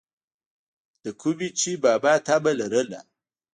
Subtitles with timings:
[1.03, 2.99] دَکومې چې بابا طمع لرله،